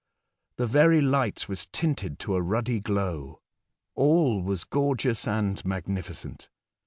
The 0.55 0.65
very 0.65 0.99
light 0.99 1.47
was 1.47 1.67
tinted 1.67 2.17
to 2.21 2.33
a 2.35 2.41
ruddy 2.41 2.79
glow. 2.79 3.39
All 3.93 4.41
was 4.41 4.63
gorgeous 4.63 5.27
and 5.27 5.63
magnificent. 5.63 6.49